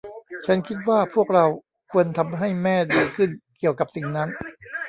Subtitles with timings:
[0.45, 1.45] ฉันคิดว่าพวกเรา
[1.91, 4.29] ควรทำให้แม่ดีขึ้นเกี่ยวกับสิ่งนั้น